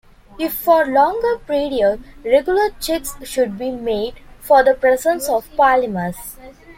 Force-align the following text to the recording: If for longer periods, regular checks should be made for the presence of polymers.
If 0.39 0.53
for 0.55 0.83
longer 0.87 1.37
periods, 1.45 2.03
regular 2.25 2.71
checks 2.79 3.15
should 3.21 3.55
be 3.59 3.69
made 3.69 4.15
for 4.39 4.63
the 4.63 4.73
presence 4.73 5.29
of 5.29 5.47
polymers. 5.55 6.37